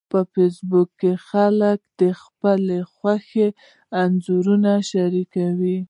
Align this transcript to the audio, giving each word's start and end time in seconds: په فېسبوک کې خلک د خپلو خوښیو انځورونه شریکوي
په 0.09 0.19
فېسبوک 0.31 0.89
کې 1.01 1.11
خلک 1.27 1.79
د 2.01 2.03
خپلو 2.21 2.77
خوښیو 2.93 3.49
انځورونه 4.01 4.71
شریکوي 4.89 5.77